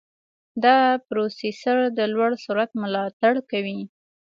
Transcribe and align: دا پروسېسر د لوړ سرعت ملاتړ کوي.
دا 0.63 0.77
پروسېسر 1.07 1.77
د 1.97 1.99
لوړ 2.13 2.31
سرعت 2.45 2.71
ملاتړ 2.81 3.33
کوي. 3.51 3.79